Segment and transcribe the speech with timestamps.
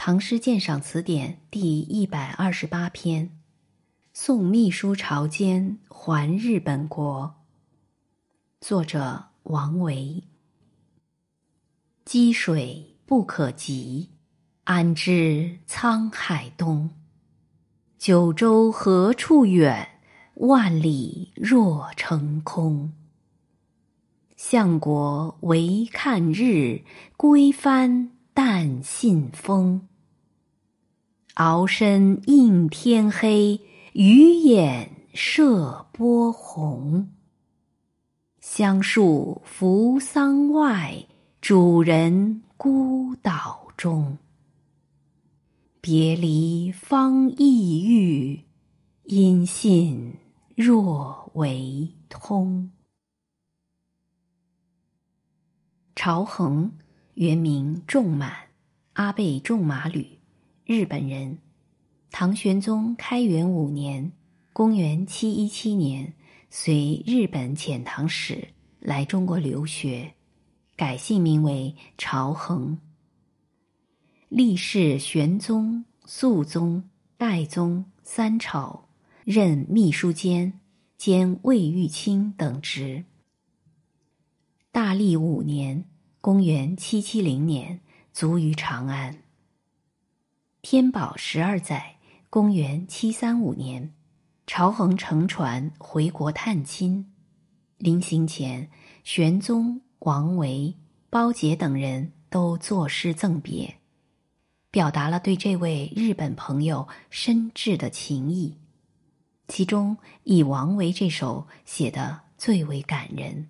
[0.00, 3.26] 唐诗鉴赏词典》第一百二十八篇，
[4.14, 7.34] 《送秘书朝间还日本国》。
[8.64, 10.22] 作者王维。
[12.04, 14.10] 积水不可及，
[14.62, 16.90] 安知沧海东？
[17.98, 20.00] 九州何处远？
[20.34, 22.92] 万里若成空。
[24.36, 26.82] 相国唯看日，
[27.16, 29.88] 归帆但信风。
[31.34, 33.60] 鳌身映天黑，
[33.94, 37.10] 鱼眼射波红。
[38.38, 41.04] 香树扶桑外，
[41.40, 44.16] 主人孤岛中。
[45.80, 48.40] 别离方意郁，
[49.02, 50.14] 音信
[50.54, 52.70] 若为通。
[55.96, 56.70] 朝衡，
[57.18, 58.32] 原名仲满，
[58.92, 60.20] 阿倍仲麻吕，
[60.64, 61.38] 日本人。
[62.12, 64.12] 唐玄宗开元五年
[64.54, 66.12] （公元717年），
[66.48, 68.46] 随日本遣唐使
[68.78, 70.14] 来中国留学，
[70.76, 72.78] 改姓名为朝衡。
[74.28, 78.88] 历仕玄宗、肃宗、代宗三朝，
[79.24, 80.60] 任秘书监
[80.96, 83.04] 兼卫御卿等职。
[84.70, 85.84] 大历五年
[86.20, 87.80] （公元770年），
[88.12, 89.22] 卒于长安。
[90.62, 91.96] 天宝十二载
[92.28, 93.94] （公元735年），
[94.44, 97.12] 朝衡乘船回国探亲。
[97.76, 98.68] 临行前，
[99.04, 100.74] 玄宗、王维、
[101.08, 103.76] 包杰等人都作诗赠别，
[104.72, 108.58] 表达了对这位日本朋友深挚的情谊。
[109.46, 113.48] 其中以王维这首写得最为感人。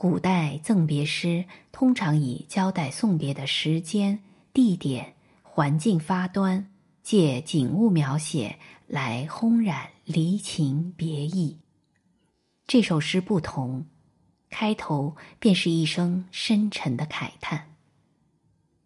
[0.00, 4.20] 古代赠别诗通常以交代送别的时间、
[4.52, 6.70] 地点、环境发端，
[7.02, 11.58] 借景物描写来烘染离情别意。
[12.68, 13.86] 这首诗不同，
[14.50, 17.74] 开头便是一声深沉的慨叹。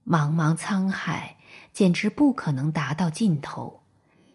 [0.06, 1.36] 茫茫沧海，
[1.74, 3.82] 简直不可能达到尽头，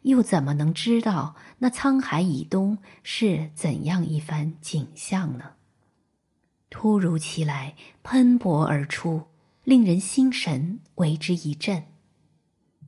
[0.04, 5.54] 又怎么能知道那沧海以东是怎样一番景象呢？
[6.70, 9.24] 突如其来，喷薄而出，
[9.64, 11.84] 令人心神为之一振。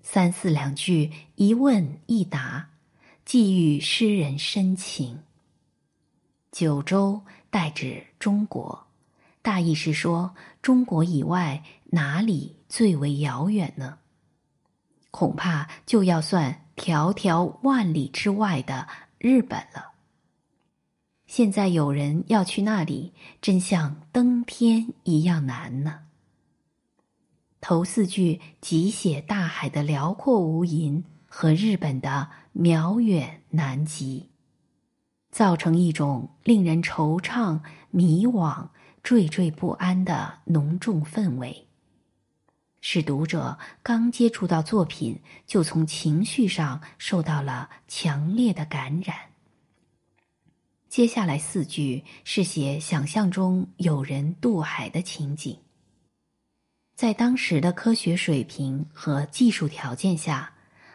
[0.01, 2.69] 三四两句，一问一答，
[3.25, 5.19] 寄予诗人深情。
[6.51, 8.87] 九州代指中国，
[9.41, 13.99] 大意是说中国以外哪里最为遥远呢？
[15.11, 19.91] 恐怕就要算迢迢万里之外的日本了。
[21.29, 25.99] 现在有人要去那里，真像登天一样难呢。
[27.61, 34.31] 头四句即写大海的辽阔无垠和日本的渺远南极，
[35.29, 37.59] 造成一种令人惆怅、
[37.91, 38.67] 迷惘、
[39.03, 41.67] 惴惴不安的浓重氛围，
[42.81, 49.15] 使读者刚接触到作品，就从情绪上受到了强烈的感染。
[50.89, 55.55] 接下来四句是写想象中有人渡海的情景。
[56.95, 60.51] 在当时的科学水平和技术条件下，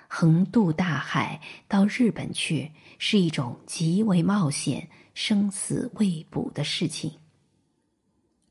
[0.09, 7.13] 横渡大海到日本去是一种极为冒险、生死未卜的事情。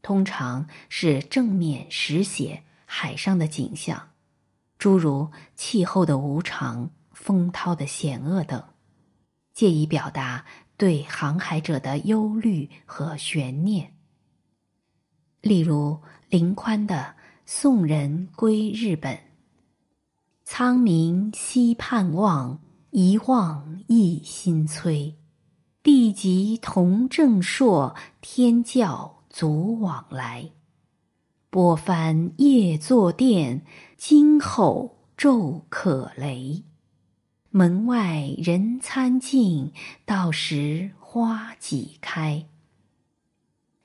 [0.01, 4.11] 通常是正面实写海上的景象，
[4.77, 8.63] 诸如气候的无常、风涛的险恶等，
[9.53, 10.45] 借以表达。
[10.77, 13.93] 对航海者的忧虑和悬念，
[15.41, 16.95] 例如林宽的
[17.45, 19.13] 《送人归日本》
[20.43, 25.15] ：“苍冥西盼望，一望一心催。
[25.83, 30.49] 地极同正朔，天教足往来。
[31.49, 33.65] 波帆夜作殿，
[33.97, 36.63] 惊吼骤可雷。”
[37.55, 39.71] 门外人参尽，
[40.05, 42.47] 到时花几开。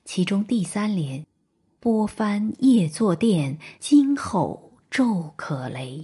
[0.03, 1.23] 其中第三联
[1.79, 6.03] “波翻夜作殿，惊吼骤可雷”，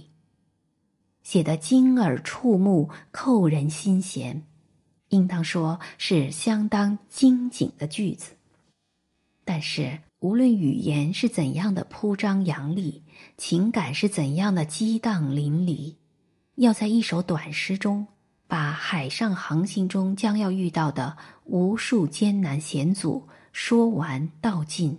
[1.24, 4.44] 写得惊耳触目，扣人心弦，
[5.08, 8.36] 应当说是相当精警的句子。
[9.44, 13.02] 但是，无论语言是怎样的铺张扬丽，
[13.36, 15.96] 情感是怎样的激荡淋漓。
[16.56, 18.06] 要在一首短诗中，
[18.46, 24.98] 把海上航行中将要遇到的无数艰难险阻说完道尽，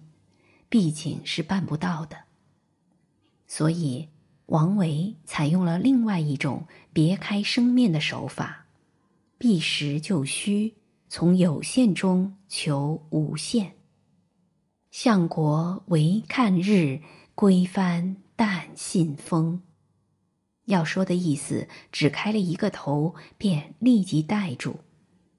[0.69, 2.17] 毕竟是办不到的。
[3.47, 4.07] 所以，
[4.47, 8.65] 王维采用了另外一种别开生面的手法，
[9.39, 10.75] 避实就虚，
[11.09, 13.73] 从有限中求无限。
[14.91, 17.01] 相国唯看日，
[17.33, 19.61] 归帆但信风。
[20.67, 24.79] 要说的意思只开了一个头，便立即带住，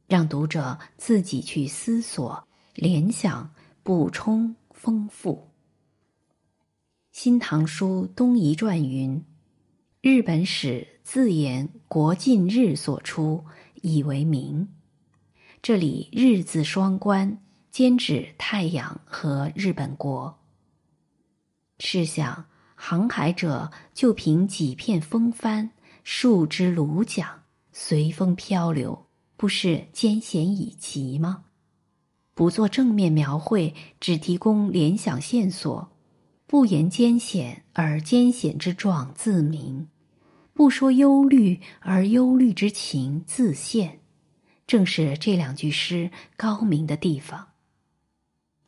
[0.07, 3.51] 让读者自己去思索、联想、
[3.83, 5.49] 补充、丰富。
[7.21, 9.23] 《新唐书·东夷传》云
[10.01, 13.45] ：“日本史自言国尽日所出，
[13.83, 14.69] 以为名。”
[15.61, 20.39] 这里“日”字双关，兼指太阳和日本国。
[21.81, 22.47] 试想，
[22.81, 25.71] 航海者就凭几片风帆、
[26.05, 27.27] 数支橹桨，
[27.73, 31.45] 随风漂流，不是艰险已极吗？
[32.35, 35.91] 不做正面描绘，只提供联想线索。
[36.47, 39.89] 不言艰险，而艰险之状自明；
[40.55, 43.99] 不说忧虑，而忧虑之情自现。
[44.69, 47.49] 正是这两句诗高明的地方。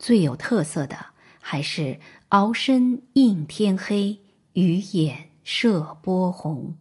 [0.00, 0.96] 最有特色的
[1.40, 1.98] 还是
[2.30, 4.20] “鳌身映天黑，
[4.52, 6.76] 鱼眼射波红”。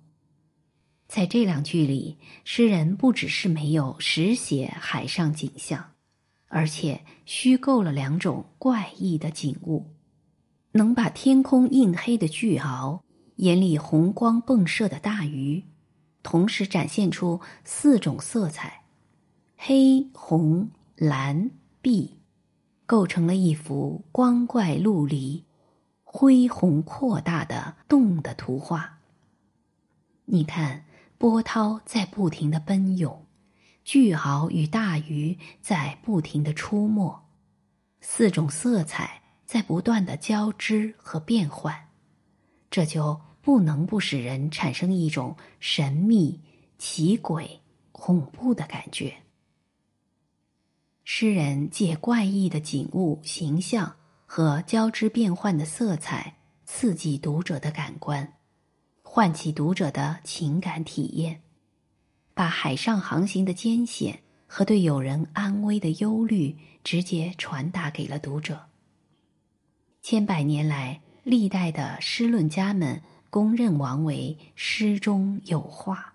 [1.07, 5.93] 在这两句里，诗人不只是没有实写海上景象，
[6.49, 9.87] 而且虚构了两种怪异的景物。
[10.73, 12.99] 能把天空映黑的巨鳌，
[13.37, 15.63] 眼里红光迸射的大鱼，
[16.21, 18.83] 同时展现出四种色彩：
[19.57, 21.49] 黑、红、蓝、
[21.81, 22.18] 碧，
[22.89, 25.45] 构成了一幅光怪陆离、
[26.03, 28.97] 恢宏扩大的动的图画。
[30.25, 30.85] 你看，
[31.19, 33.27] 波涛在不停的奔涌，
[33.83, 37.27] 巨鳌与大鱼在不停的出没，
[38.01, 39.21] 四种色彩。
[39.45, 41.89] 在不断的交织和变换，
[42.69, 46.39] 这就不能不使人产生一种神秘、
[46.77, 47.59] 奇诡、
[47.91, 49.15] 恐怖的感觉。
[51.21, 53.93] 诗人借怪异的景物、形象
[54.25, 58.35] 和交织变幻的色彩，刺激读者的感官，
[59.03, 61.41] 唤起读者的情感体验，
[62.33, 66.55] 把海上航行的艰险和对友人安危的忧虑
[66.85, 68.67] 直接传达给了读者。
[70.01, 76.13] 千百年来，历代的诗论家们公认王维诗中有画，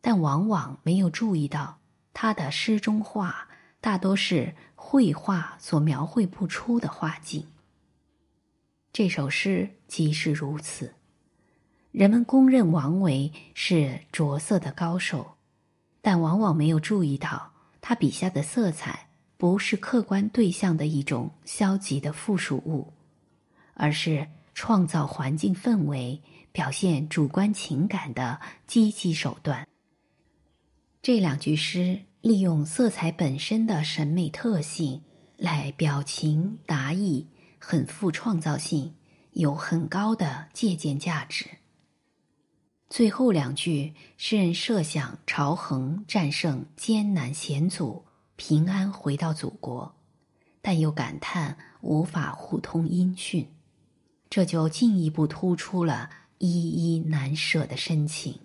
[0.00, 1.80] 但往往没有注意到
[2.14, 3.48] 他的诗中画
[3.80, 7.46] 大多是绘画所描绘不出的画境。
[8.92, 10.94] 这首诗即是如此。
[11.90, 15.36] 人们公认王维是着色的高手，
[16.00, 22.92] 但往往没有注意到他笔下的色彩不是客观对象的一种消极的附属物。
[23.74, 26.20] 而是创造环境氛围、
[26.52, 29.66] 表现主观情感的积极手段。
[31.00, 35.02] 这两句诗利用色彩本身的审美特性
[35.38, 37.26] 来表情达意，
[37.58, 38.94] 很富创造性，
[39.32, 41.46] 有很高的借鉴价值。
[42.90, 48.04] 最后两句，诗人设想朝衡战胜艰难险阻，
[48.36, 49.94] 平安回到祖国，
[50.60, 53.48] 但又感叹无法互通音讯。
[54.28, 58.40] 这就进一步突出了依依难舍的深情。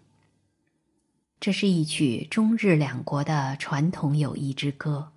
[1.40, 5.12] 这是一曲中日两国的传统友谊之歌，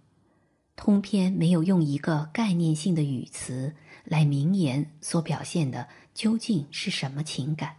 [0.76, 7.76] 通篇没有用一个概念性的语词来名言所表现的究竟是什么情感，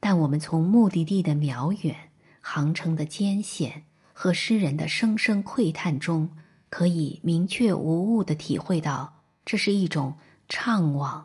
[0.00, 1.94] 但我们从目的地的渺远、
[2.40, 6.28] 航程的艰险和诗人的声声喟叹中，
[6.70, 10.16] 可以明确无误的体会到，这是一种
[10.48, 11.22] 怅惘。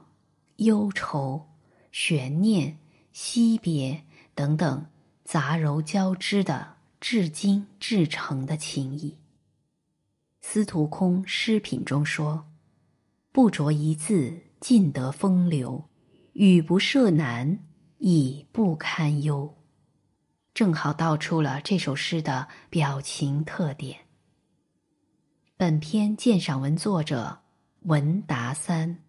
[0.58, 1.48] 忧愁、
[1.92, 2.78] 悬念、
[3.14, 4.04] 惜别
[4.36, 4.86] 等等
[5.32, 9.20] 杂糅交织的至精至诚的情谊。
[10.42, 12.50] 司徒空诗品中说
[13.32, 15.88] ：“不着一字，尽得风流；
[16.34, 17.60] 语不涉难，
[18.00, 19.56] 亦不堪忧。”
[20.52, 24.00] 正好道出了这首诗的表情特点。
[25.56, 27.42] 本篇鉴赏文作者
[27.82, 29.04] 文达三。